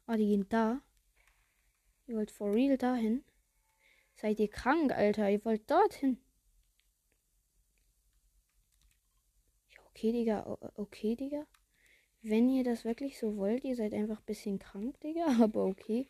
Ah, 0.05 0.15
die 0.15 0.27
gehen 0.27 0.47
da. 0.47 0.83
Ihr 2.05 2.15
wollt 2.15 2.29
for 2.29 2.53
real 2.53 2.77
dahin? 2.77 3.23
Seid 4.13 4.39
ihr 4.39 4.47
krank, 4.47 4.91
Alter? 4.91 5.27
Ihr 5.31 5.43
wollt 5.43 5.67
dorthin? 5.71 6.19
Ja, 9.69 9.81
okay, 9.87 10.11
Digga. 10.11 10.45
Okay, 10.75 11.15
Digga. 11.15 11.47
Wenn 12.21 12.49
ihr 12.49 12.63
das 12.63 12.83
wirklich 12.83 13.17
so 13.17 13.37
wollt, 13.37 13.63
ihr 13.63 13.75
seid 13.75 13.93
einfach 13.93 14.19
ein 14.19 14.25
bisschen 14.25 14.59
krank, 14.59 14.99
Digga. 15.01 15.25
Aber 15.41 15.65
okay. 15.65 16.07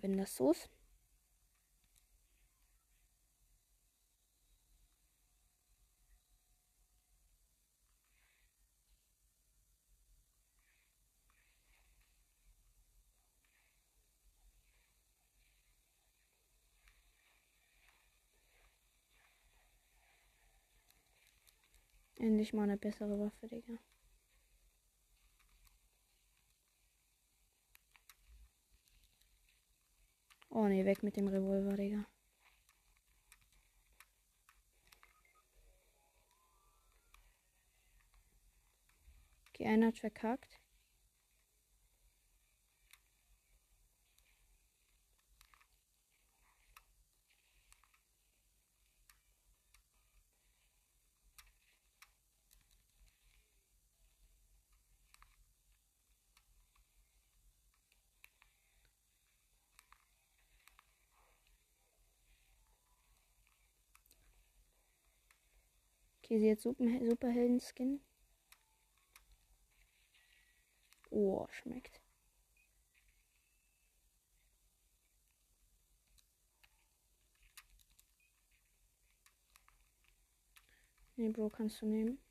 Wenn 0.00 0.16
das 0.16 0.34
so 0.34 0.52
Endlich 22.24 22.54
mal 22.54 22.62
eine 22.62 22.78
bessere 22.78 23.18
Waffe, 23.20 23.48
Digga. 23.48 23.74
Oh 30.48 30.66
ne, 30.66 30.86
weg 30.86 31.02
mit 31.02 31.18
dem 31.18 31.28
Revolver, 31.28 31.76
Digga. 31.76 32.06
Okay, 39.50 39.66
einer 39.66 39.88
hat 39.88 39.98
verkackt. 39.98 40.63
Okay, 66.24 66.38
sie 66.38 66.50
hat 66.50 66.58
Super 66.60 66.86
Superhelden-Skin. 67.06 68.00
Oh, 71.10 71.46
schmeckt. 71.50 72.00
Nee, 81.16 81.28
Bro, 81.28 81.50
kannst 81.50 81.82
du 81.82 81.86
nehmen. 81.86 82.23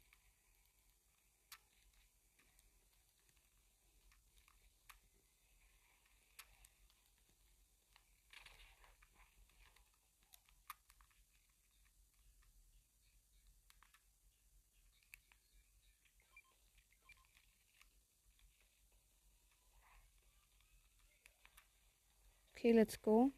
Okay, 22.63 22.71
let's 22.71 22.95
go. 22.95 23.33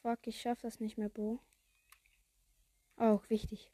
Fuck, 0.00 0.26
ich 0.26 0.40
schaff 0.40 0.62
das 0.62 0.80
nicht 0.80 0.96
mehr, 0.96 1.10
Bo. 1.10 1.40
Auch 2.96 3.28
wichtig. 3.28 3.70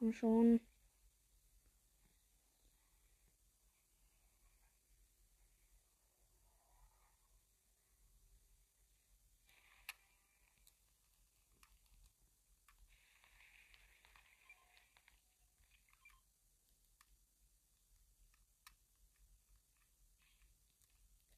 Komm 0.00 0.14
schon. 0.14 0.60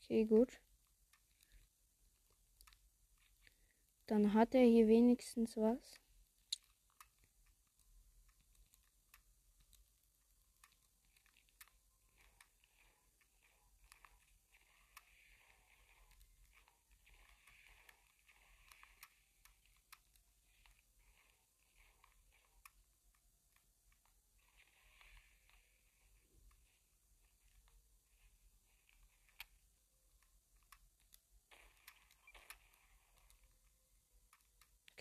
Okay, 0.04 0.24
gut. 0.24 0.60
Dann 4.06 4.34
hat 4.34 4.54
er 4.54 4.62
hier 4.62 4.86
wenigstens 4.86 5.56
was. 5.56 6.01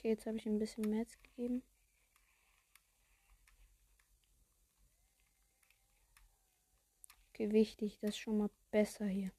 Okay, 0.01 0.09
jetzt 0.09 0.25
habe 0.25 0.37
ich 0.37 0.47
ein 0.47 0.57
bisschen 0.57 0.89
Metz 0.89 1.15
gegeben. 1.21 1.61
Okay, 7.29 7.51
wichtig, 7.51 7.99
das 8.01 8.09
ist 8.11 8.17
schon 8.17 8.39
mal 8.39 8.49
besser 8.71 9.05
hier. 9.05 9.31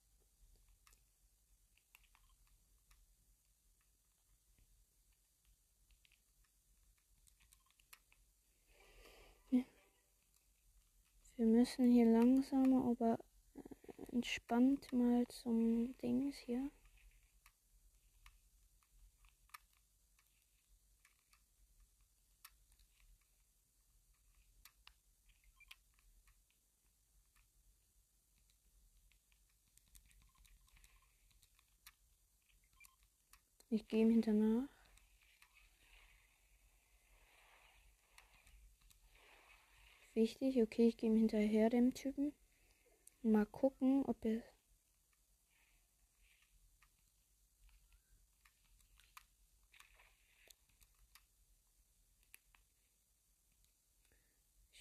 Wir 11.37 11.46
müssen 11.46 11.90
hier 11.90 12.07
langsamer, 12.07 12.85
aber 12.85 13.18
entspannt 14.12 14.92
mal 14.92 15.27
zum 15.27 15.96
Dings 15.98 16.37
hier. 16.37 16.70
Ich 33.72 33.88
gehe 33.88 34.02
ihm 34.02 34.11
hinterher. 34.11 34.68
Wichtig, 40.12 40.61
okay, 40.61 40.88
ich 40.88 40.98
gehe 40.98 41.08
ihm 41.08 41.16
hinterher, 41.16 41.70
dem 41.70 41.94
Typen. 41.94 42.35
Mal 43.22 43.46
gucken, 43.46 44.04
ob 44.04 44.22
er. 44.26 44.42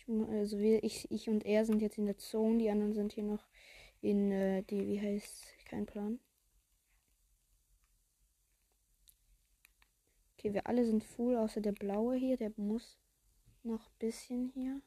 Also 0.07 0.59
wir, 0.59 0.83
ich, 0.83 1.09
ich 1.09 1.29
und 1.29 1.45
er 1.45 1.63
sind 1.63 1.81
jetzt 1.81 1.97
in 1.97 2.07
der 2.07 2.17
Zone, 2.17 2.57
die 2.57 2.69
anderen 2.69 2.93
sind 2.93 3.13
hier 3.13 3.23
noch 3.23 3.47
in 4.01 4.33
äh, 4.33 4.63
die, 4.63 4.85
wie 4.85 4.99
heißt, 4.99 5.45
kein 5.69 5.85
Plan. 5.85 6.19
Okay, 10.41 10.55
wir 10.55 10.65
alle 10.65 10.83
sind 10.83 11.03
full, 11.03 11.37
außer 11.37 11.61
der 11.61 11.71
blaue 11.71 12.15
hier, 12.15 12.35
der 12.35 12.51
muss 12.57 12.97
noch 13.61 13.85
ein 13.85 13.99
bisschen 13.99 14.49
hier. 14.55 14.81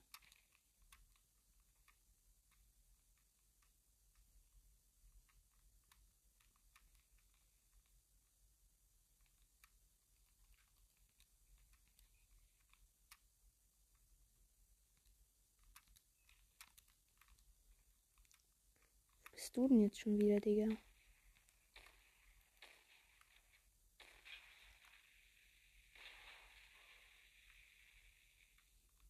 bist 19.31 19.57
du 19.57 19.69
denn 19.69 19.81
jetzt 19.83 20.01
schon 20.01 20.19
wieder, 20.19 20.41
Digga? 20.41 20.67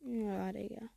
Ja, 0.05 0.53
Digga. 0.53 0.89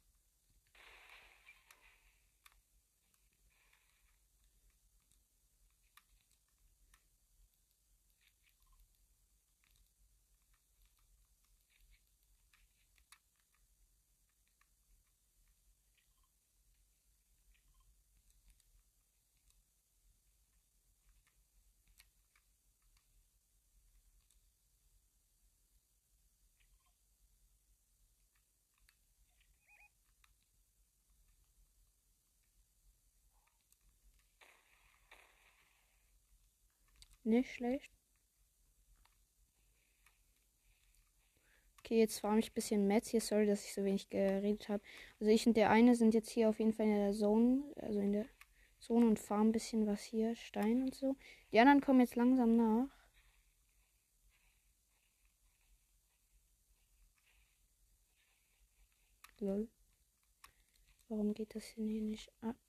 Nicht 37.28 37.52
schlecht. 37.56 37.92
Okay, 41.80 42.00
jetzt 42.00 42.24
war 42.24 42.38
ich 42.38 42.52
ein 42.52 42.54
bisschen 42.54 42.88
Metz 42.88 43.10
hier. 43.10 43.20
Sorry, 43.20 43.46
dass 43.46 43.66
ich 43.66 43.74
so 43.74 43.84
wenig 43.84 44.10
geredet 44.10 44.70
habe. 44.70 44.82
Also 45.20 45.32
ich 45.32 45.46
und 45.46 45.58
der 45.58 45.70
eine 45.70 45.96
sind 45.96 46.14
jetzt 46.14 46.30
hier 46.30 46.48
auf 46.50 46.60
jeden 46.60 46.72
Fall 46.74 46.86
in 46.86 46.96
der 46.96 47.14
Zone. 47.14 47.64
Also 47.82 48.00
in 48.00 48.14
der 48.14 48.26
Zone 48.80 49.08
und 49.08 49.20
farmen 49.20 49.50
ein 49.50 49.52
bisschen 49.52 49.88
was 49.88 50.04
hier. 50.04 50.36
Stein 50.38 50.84
und 50.84 50.96
so. 50.96 51.18
Die 51.52 51.60
anderen 51.60 51.82
kommen 51.82 52.00
jetzt 52.00 52.16
langsam 52.16 52.56
nach. 52.56 52.88
Lol. 59.40 59.68
Warum 61.10 61.34
geht 61.34 61.56
das 61.56 61.76
denn 61.76 61.88
hier 61.88 62.02
nicht 62.02 62.32
ab? 62.42 62.67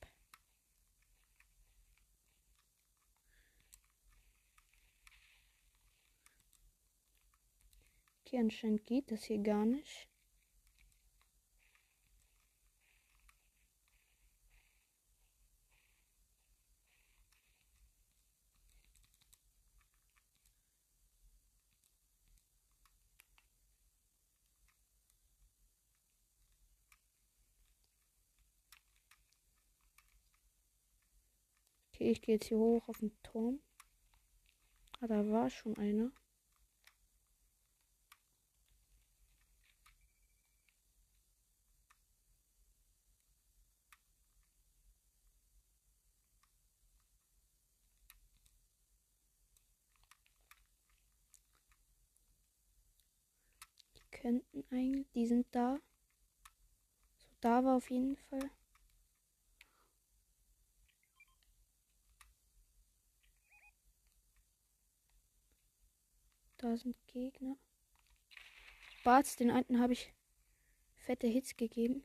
Okay, 8.28 8.40
anscheinend 8.40 8.84
geht 8.84 9.10
das 9.10 9.24
hier 9.24 9.38
gar 9.38 9.64
nicht. 9.64 10.06
Okay, 31.94 32.10
ich 32.10 32.20
gehe 32.20 32.34
jetzt 32.34 32.48
hier 32.48 32.58
hoch 32.58 32.86
auf 32.88 32.98
den 32.98 33.10
Turm. 33.22 33.60
Ah, 35.00 35.06
da 35.06 35.26
war 35.30 35.48
schon 35.48 35.78
einer. 35.78 36.12
Könnten 54.20 54.64
eigentlich. 54.70 55.10
Die 55.12 55.26
sind 55.26 55.46
da. 55.52 55.78
So, 57.16 57.28
da 57.40 57.64
war 57.64 57.76
auf 57.76 57.90
jeden 57.90 58.16
Fall. 58.16 58.50
Da 66.58 66.76
sind 66.76 66.96
Gegner. 67.06 67.56
Barts, 69.04 69.36
den 69.36 69.50
alten 69.50 69.78
habe 69.78 69.92
ich 69.92 70.12
fette 70.96 71.28
Hits 71.28 71.56
gegeben. 71.56 72.04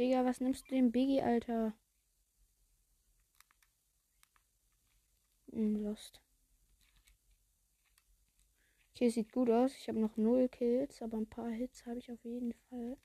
Digga, 0.00 0.24
was 0.24 0.40
nimmst 0.40 0.70
du 0.70 0.74
den 0.74 0.92
Biggie, 0.92 1.20
Alter? 1.20 1.74
Hm, 5.52 5.76
lost. 5.84 6.20
Okay, 8.94 9.10
sieht 9.10 9.30
gut 9.30 9.50
aus. 9.50 9.74
Ich 9.76 9.88
habe 9.88 10.00
noch 10.00 10.16
null 10.16 10.48
Kills, 10.48 11.02
aber 11.02 11.18
ein 11.18 11.26
paar 11.28 11.50
Hits 11.50 11.84
habe 11.84 11.98
ich 11.98 12.10
auf 12.10 12.24
jeden 12.24 12.54
Fall. 12.70 12.96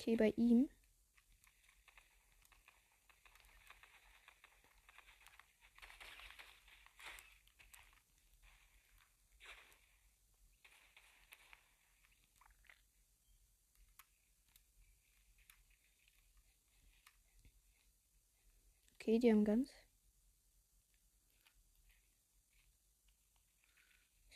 Okay, 0.00 0.16
bei 0.16 0.32
ihm. 0.36 0.68
Okay, 19.00 19.18
die 19.18 19.32
haben 19.32 19.44
ganz. 19.44 19.72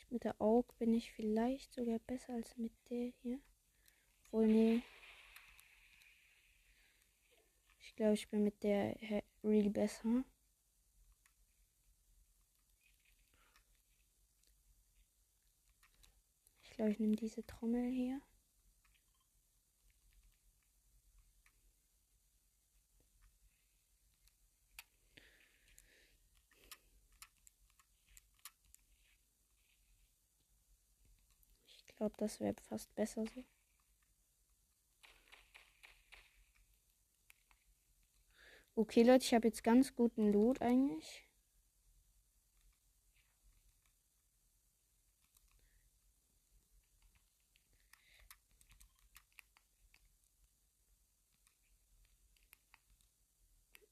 Mit 0.09 0.25
der 0.25 0.39
Aug 0.41 0.65
bin 0.77 0.93
ich 0.93 1.11
vielleicht 1.13 1.73
sogar 1.73 1.99
besser 1.99 2.33
als 2.33 2.57
mit 2.57 2.71
der 2.89 3.11
hier. 3.21 3.39
Wohl, 4.31 4.47
nee. 4.47 4.81
Ich 7.93 7.97
glaube, 7.97 8.15
ich 8.15 8.27
bin 8.27 8.43
mit 8.43 8.63
der 8.63 8.97
really 9.43 9.69
besser. 9.69 10.23
Ich 16.63 16.71
glaube, 16.71 16.89
ich 16.89 16.99
nehme 16.99 17.15
diese 17.15 17.45
Trommel 17.45 17.91
hier. 17.91 18.19
Ich 31.67 31.95
glaube, 31.97 32.15
das 32.17 32.39
wäre 32.39 32.55
fast 32.67 32.95
besser 32.95 33.25
so. 33.27 33.43
Okay, 38.75 39.01
Leute, 39.01 39.25
ich 39.25 39.33
habe 39.33 39.47
jetzt 39.47 39.63
ganz 39.63 39.95
guten 39.95 40.31
Loot 40.31 40.61
eigentlich. 40.61 41.25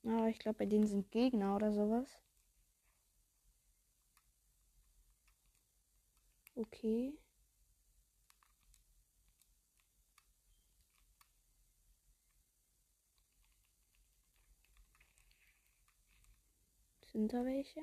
Aber 0.04 0.28
ich 0.28 0.38
glaube, 0.38 0.60
bei 0.60 0.66
denen 0.68 0.86
sind 0.86 1.10
Gegner 1.10 1.56
oder 1.56 1.72
sowas. 1.72 2.22
Okay. 6.58 7.14
Sind 17.14 17.32
da 17.32 17.46
welche? 17.46 17.82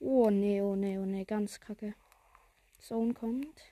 Oh 0.00 0.28
nee, 0.30 0.60
oh 0.60 0.74
nee, 0.76 0.98
oh 0.98 1.06
nee, 1.06 1.24
ganz 1.24 1.58
kacke. 1.58 1.94
Zone 2.80 3.14
kommt. 3.14 3.71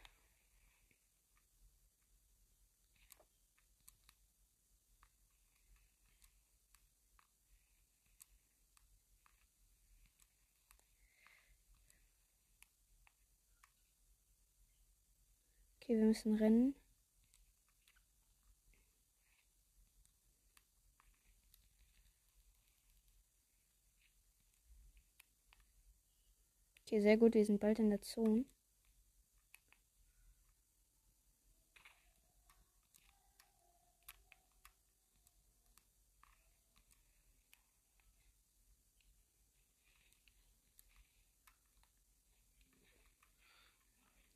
Okay, 15.91 15.99
wir 15.99 16.07
müssen 16.07 16.37
rennen. 16.37 16.77
Okay, 26.87 27.01
sehr 27.01 27.17
gut, 27.17 27.35
wir 27.35 27.45
sind 27.45 27.59
bald 27.59 27.81
in 27.81 27.91
der 27.91 28.03
Zone. 28.03 28.45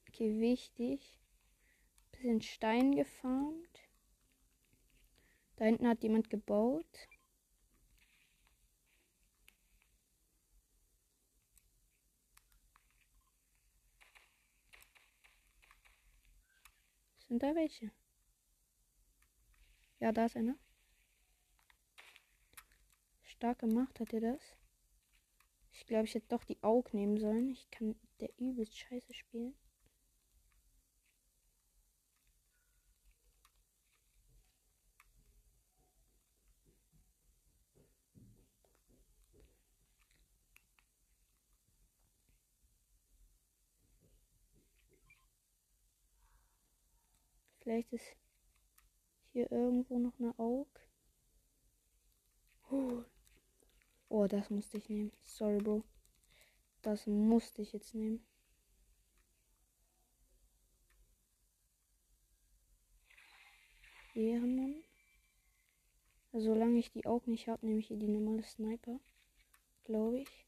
Okay, 0.09 0.40
wichtig. 0.40 1.23
Bisschen 2.24 2.40
Stein 2.40 2.92
gefarmt. 2.92 3.82
Da 5.56 5.66
hinten 5.66 5.87
hat 5.87 6.02
jemand 6.02 6.30
gebaut. 6.30 6.87
Sind 17.28 17.42
da 17.42 17.54
welche? 17.54 17.92
Ja, 20.00 20.10
da 20.10 20.24
ist 20.24 20.38
einer. 20.38 20.56
Stark 23.20 23.58
gemacht 23.58 24.00
hat 24.00 24.14
er 24.14 24.20
das. 24.22 24.56
Ich 25.72 25.84
glaube, 25.84 26.06
ich 26.06 26.14
hätte 26.14 26.28
doch 26.28 26.44
die 26.44 26.62
Aug 26.62 26.94
nehmen 26.94 27.18
sollen. 27.18 27.50
Ich 27.50 27.70
kann 27.70 27.94
der 28.20 28.30
übelst 28.38 28.78
scheiße 28.78 29.12
spielen. 29.12 29.54
Vielleicht 47.64 47.92
ist 47.94 48.05
hier 49.33 49.50
irgendwo 49.50 49.98
noch 49.98 50.12
eine 50.18 50.38
Aug. 50.38 50.68
Oh, 54.11 54.27
das 54.27 54.50
musste 54.50 54.77
ich 54.77 54.90
nehmen. 54.90 55.12
Sorry, 55.22 55.59
Bro. 55.59 55.83
Das 56.83 57.07
musste 57.07 57.62
ich 57.62 57.72
jetzt 57.72 57.94
nehmen. 57.94 58.22
Ehrenmann. 64.14 64.85
Solange 66.35 66.79
ich 66.79 66.92
die 66.92 67.07
Aug 67.07 67.27
nicht 67.27 67.48
habe, 67.48 67.64
nehme 67.66 67.81
ich 67.81 67.87
hier 67.87 67.96
die 67.96 68.09
normale 68.09 68.42
Sniper. 68.42 69.00
Glaube 69.85 70.18
ich. 70.18 70.43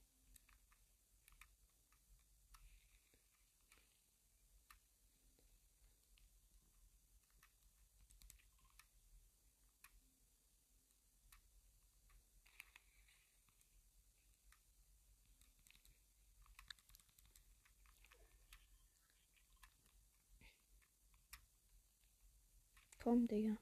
Komm, 23.07 23.29
Digga. 23.29 23.57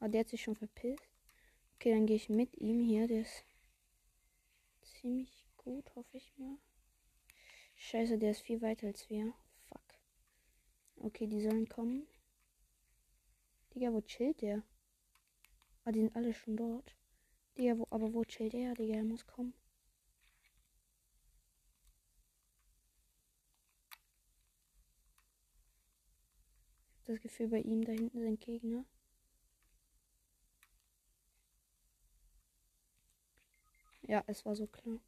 Ah, 0.00 0.08
der 0.08 0.22
hat 0.22 0.28
sich 0.28 0.42
schon 0.42 0.56
verpisst. 0.56 1.08
Okay, 1.76 1.92
dann 1.92 2.04
gehe 2.04 2.16
ich 2.16 2.28
mit 2.28 2.56
ihm 2.56 2.80
hier. 2.80 3.06
Der 3.06 3.20
ist 3.20 3.44
ziemlich 4.82 5.46
gut, 5.56 5.94
hoffe 5.94 6.16
ich 6.16 6.36
mal. 6.36 6.58
Scheiße, 7.76 8.18
der 8.18 8.32
ist 8.32 8.40
viel 8.40 8.60
weiter 8.60 8.88
als 8.88 9.08
wir. 9.08 9.32
Fuck. 9.68 9.84
Okay, 10.96 11.28
die 11.28 11.42
sollen 11.42 11.68
kommen. 11.68 12.08
Digga, 13.72 13.92
wo 13.92 14.00
chillt 14.00 14.42
der? 14.42 14.64
Ah, 15.84 15.92
die 15.92 16.00
sind 16.00 16.16
alle 16.16 16.34
schon 16.34 16.56
dort. 16.56 16.96
Digga, 17.56 17.78
wo, 17.78 17.86
aber 17.90 18.12
wo 18.12 18.24
chillt 18.24 18.54
der? 18.54 18.74
Digga, 18.74 18.96
er 18.96 19.04
muss 19.04 19.24
kommen. 19.28 19.54
Das 27.06 27.20
Gefühl, 27.20 27.48
bei 27.48 27.60
ihm 27.60 27.84
da 27.84 27.92
hinten 27.92 28.20
sind 28.20 28.40
Gegner. 28.40 28.84
Ja, 34.02 34.22
es 34.26 34.44
war 34.44 34.54
so 34.54 34.66
klar. 34.66 35.00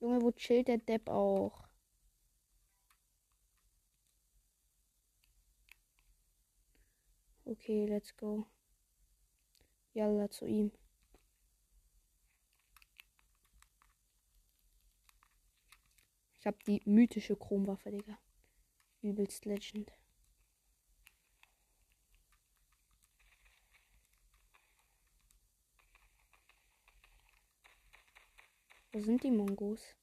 Junge, 0.00 0.22
wo 0.22 0.32
chillt 0.32 0.68
der 0.68 0.78
Depp 0.78 1.08
auch? 1.08 1.68
Okay, 7.44 7.86
let's 7.86 8.16
go. 8.16 8.46
Yalla 9.92 10.30
zu 10.30 10.46
ihm. 10.46 10.72
Ich 16.38 16.46
hab 16.46 16.62
die 16.64 16.80
mythische 16.86 17.36
Chromwaffe, 17.36 17.90
Digga. 17.90 18.18
Übelst 19.02 19.44
Legend. 19.46 19.90
Wo 28.92 29.00
sind 29.00 29.22
die 29.22 29.30
Mongos? 29.30 29.96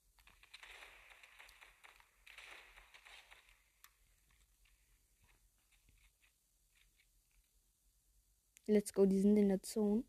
Let's 8.66 8.94
go, 8.94 9.06
die 9.06 9.20
sind 9.20 9.38
in 9.38 9.50
der 9.50 9.62
Zone. 9.62 10.04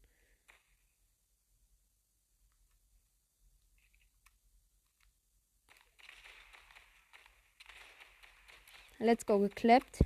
Let's 9.01 9.25
go 9.25 9.39
geklappt. 9.39 10.01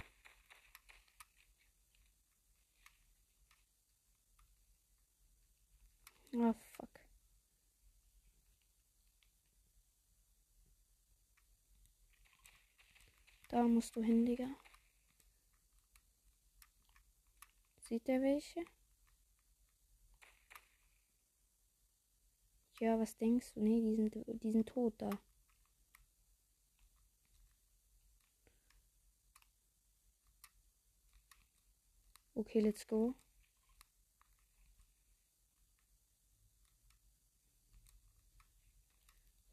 Ah, 6.37 6.55
fuck. 6.77 7.01
Da 13.49 13.63
musst 13.63 13.97
du 13.97 14.03
hin, 14.03 14.27
Digga. 14.27 14.49
Sieht 17.81 18.07
der 18.09 18.21
welche? 18.23 18.65
Ja, 22.81 22.99
was 22.99 23.17
denkst 23.17 23.55
du? 23.55 23.61
Nee, 23.61 23.81
die 23.81 23.95
sind, 23.95 24.43
die 24.43 24.51
sind 24.51 24.69
tot 24.69 24.95
da. 24.99 25.11
Okay, 32.35 32.61
let's 32.61 32.87
go. 32.87 33.15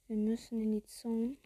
Wir 0.07 0.17
müssen 0.17 0.59
in 0.61 0.71
die 0.73 0.83
Zone. 0.85 1.37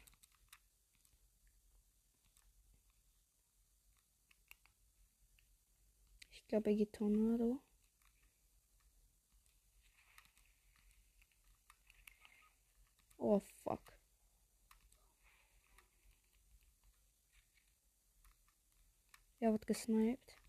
Ich 6.32 6.48
glaube, 6.48 6.70
er 6.70 6.76
geht 6.76 6.94
Tornado. 6.94 7.62
Oh, 13.18 13.42
fuck. 13.64 13.82
Er 19.40 19.52
wird 19.52 19.68
gesniped. 19.68 20.43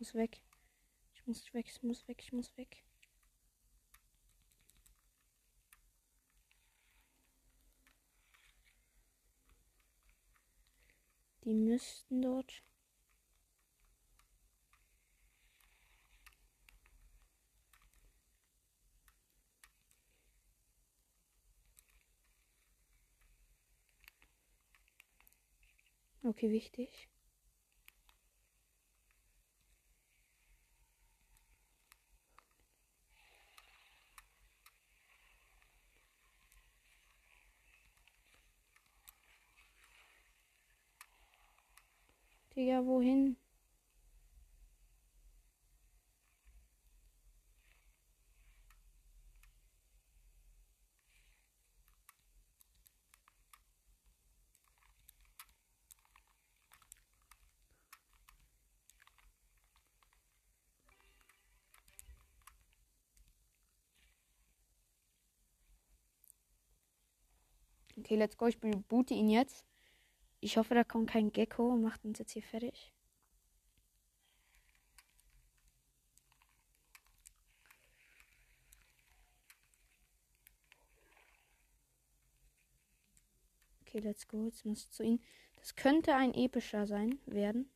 Muss 0.00 0.14
weg. 0.14 0.40
Ich 1.14 1.26
muss 1.26 1.52
weg, 1.52 1.66
ich 1.68 1.82
muss 1.82 2.08
weg, 2.08 2.22
ich 2.22 2.32
muss 2.32 2.56
weg. 2.56 2.84
Die 11.44 11.52
müssten 11.52 12.22
dort. 12.22 12.62
Okay, 26.22 26.50
wichtig. 26.50 27.09
Digga, 42.60 42.84
wohin? 42.84 43.36
Okay, 67.96 68.16
let's 68.16 68.36
go. 68.36 68.48
Ich 68.48 68.60
boote 68.60 69.14
ihn 69.14 69.30
jetzt. 69.30 69.69
Ich 70.40 70.56
hoffe, 70.56 70.74
da 70.74 70.84
kommt 70.84 71.10
kein 71.10 71.32
Gecko 71.32 71.68
und 71.74 71.82
macht 71.82 72.04
uns 72.04 72.18
jetzt 72.18 72.32
hier 72.32 72.42
fertig. 72.42 72.92
Okay, 83.82 83.98
let's 83.98 84.28
go. 84.28 84.44
Jetzt 84.44 84.64
muss 84.64 84.84
ich 84.84 84.90
zu 84.90 85.02
ihm. 85.02 85.20
Das 85.56 85.74
könnte 85.74 86.14
ein 86.14 86.32
epischer 86.32 86.86
sein 86.86 87.18
werden. 87.26 87.68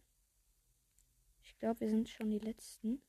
Ich 1.43 1.59
glaube, 1.59 1.81
wir 1.81 1.91
sind 1.91 2.09
schon 2.09 2.31
die 2.31 2.39
letzten. 2.39 3.03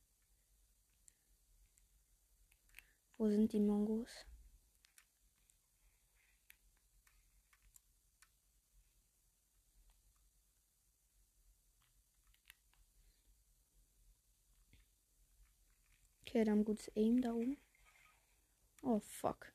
Wo 3.17 3.29
sind 3.29 3.53
die 3.53 3.59
Mongos? 3.59 4.25
Okay, 16.35 16.43
dann 16.43 16.65
gutes 16.65 16.91
Aim 16.97 17.21
da 17.21 17.31
oben. 17.33 17.55
Oh, 18.83 18.99
fuck. 18.99 19.53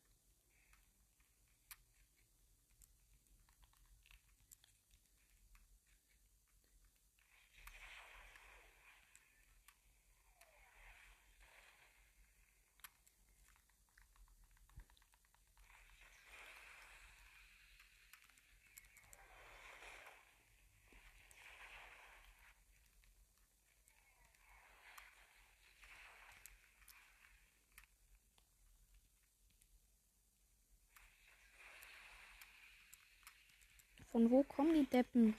Von 34.10 34.28
wo 34.28 34.42
kommen 34.42 34.74
die 34.74 34.90
Deppen? 34.90 35.36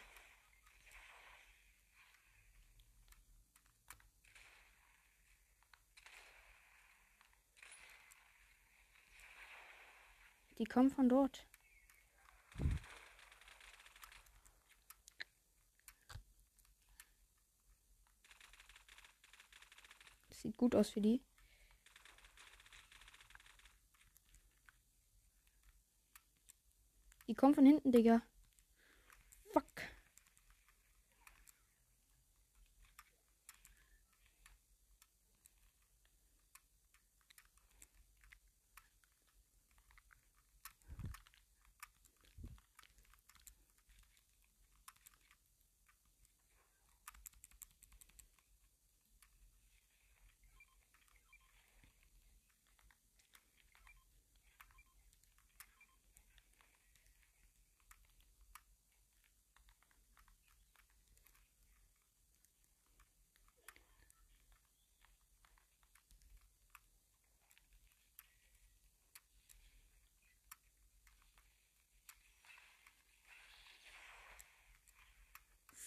Die 10.58 10.66
kommen 10.66 10.90
von 10.90 11.10
dort. 11.10 11.46
Das 20.30 20.42
sieht 20.42 20.56
gut 20.56 20.76
aus 20.76 20.92
für 20.92 21.02
die. 21.02 21.22
Die 27.28 27.36
kommen 27.36 27.54
von 27.54 27.66
hinten, 27.66 27.92
Digga. 27.92 28.22
Fuck. 29.54 29.82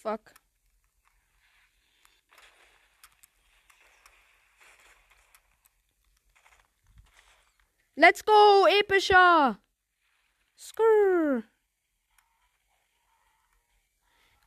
Fuck. 0.05 0.35
Let's 7.97 8.21
go, 8.21 8.67
epischer. 8.69 9.57
Skrrr. 10.55 11.45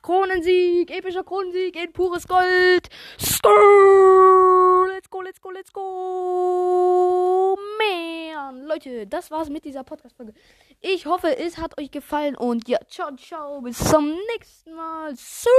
Kronensieg, 0.00 0.92
epischer 0.92 1.24
Kronensieg 1.24 1.74
in 1.74 1.90
pures 1.90 2.24
Gold. 2.24 2.88
Skrrr. 3.18 4.86
Let's 4.90 5.08
go, 5.08 5.18
let's 5.18 5.40
go, 5.40 5.48
let's 5.48 5.70
go. 5.70 7.56
Man, 7.80 8.17
Leute. 8.52 8.78
Leute, 8.78 9.06
das 9.06 9.30
war's 9.30 9.48
mit 9.48 9.64
dieser 9.64 9.84
Podcast-Folge. 9.84 10.32
Ich 10.80 11.06
hoffe, 11.06 11.36
es 11.36 11.58
hat 11.58 11.78
euch 11.80 11.90
gefallen 11.90 12.36
und 12.36 12.68
ja, 12.68 12.78
ciao, 12.88 13.14
ciao, 13.16 13.60
bis 13.60 13.78
zum 13.78 14.16
nächsten 14.34 14.74
Mal. 14.74 15.14
Tschüss. 15.14 15.50